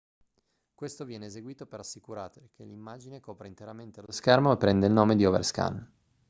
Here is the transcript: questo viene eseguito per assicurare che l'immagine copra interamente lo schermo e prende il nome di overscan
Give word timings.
questo 0.73 1.05
viene 1.05 1.27
eseguito 1.27 1.67
per 1.67 1.79
assicurare 1.81 2.49
che 2.55 2.63
l'immagine 2.63 3.19
copra 3.19 3.45
interamente 3.45 4.01
lo 4.01 4.11
schermo 4.11 4.51
e 4.51 4.57
prende 4.57 4.87
il 4.87 4.93
nome 4.93 5.15
di 5.15 5.25
overscan 5.25 5.89